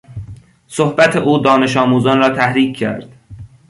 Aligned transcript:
صحبت 0.67 1.15
او 1.15 1.39
دانش 1.39 1.77
آموزان 1.77 2.19
را 2.19 2.29
تحریک 2.29 2.77
کرد. 2.77 3.09